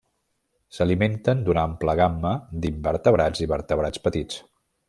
S'alimenten 0.77 1.43
d'una 1.49 1.67
ampla 1.71 1.95
gamma 2.01 2.33
d'invertebrats 2.65 3.47
i 3.47 3.51
vertebrats 3.55 4.07
petits. 4.09 4.45